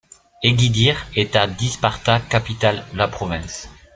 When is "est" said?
1.15-1.35